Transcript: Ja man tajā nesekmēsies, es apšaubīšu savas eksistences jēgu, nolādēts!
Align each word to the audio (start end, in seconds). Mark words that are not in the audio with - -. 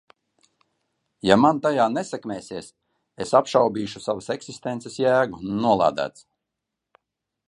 Ja 1.29 1.35
man 1.41 1.59
tajā 1.65 1.85
nesekmēsies, 1.97 2.71
es 3.25 3.35
apšaubīšu 3.41 4.03
savas 4.07 4.33
eksistences 4.39 4.99
jēgu, 5.05 5.43
nolādēts! 5.67 6.27